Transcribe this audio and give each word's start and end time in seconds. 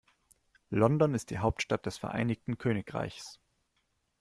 London 0.71 1.13
ist 1.13 1.29
die 1.29 1.37
Hauptstadt 1.37 1.85
des 1.85 1.99
Vereinigten 1.99 2.57
Königreichs. 2.57 3.39